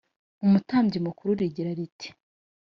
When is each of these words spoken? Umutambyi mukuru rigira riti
Umutambyi 0.45 0.97
mukuru 1.05 1.31
rigira 1.39 1.71
riti 1.79 2.09